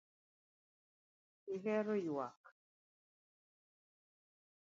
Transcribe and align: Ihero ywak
Ihero 1.53 1.93
ywak 2.07 2.41